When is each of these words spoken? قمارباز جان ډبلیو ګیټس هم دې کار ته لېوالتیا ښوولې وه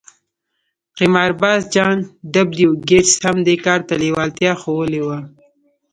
قمارباز 0.97 1.61
جان 1.73 1.97
ډبلیو 2.33 2.71
ګیټس 2.89 3.13
هم 3.25 3.37
دې 3.47 3.55
کار 3.65 3.79
ته 3.87 3.93
لېوالتیا 4.01 4.51
ښوولې 4.61 5.01
وه 5.07 5.19